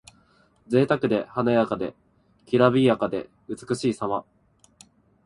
[0.67, 1.93] ぜいたくで華やかで、
[2.47, 4.25] きらびやかで美しいさま。